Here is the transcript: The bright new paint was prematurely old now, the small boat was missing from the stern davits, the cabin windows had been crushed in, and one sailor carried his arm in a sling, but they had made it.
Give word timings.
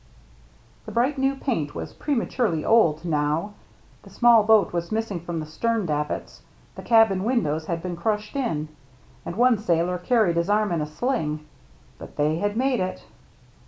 The 0.87 0.91
bright 0.91 1.19
new 1.19 1.35
paint 1.35 1.75
was 1.75 1.93
prematurely 1.93 2.65
old 2.65 3.05
now, 3.05 3.53
the 4.01 4.09
small 4.09 4.41
boat 4.43 4.73
was 4.73 4.91
missing 4.91 5.19
from 5.19 5.39
the 5.39 5.45
stern 5.45 5.85
davits, 5.85 6.41
the 6.73 6.81
cabin 6.81 7.23
windows 7.23 7.67
had 7.67 7.83
been 7.83 7.95
crushed 7.95 8.35
in, 8.35 8.69
and 9.27 9.35
one 9.35 9.59
sailor 9.59 9.99
carried 9.99 10.37
his 10.37 10.49
arm 10.49 10.71
in 10.71 10.81
a 10.81 10.87
sling, 10.87 11.45
but 11.99 12.15
they 12.15 12.37
had 12.37 12.57
made 12.57 12.79
it. 12.79 13.03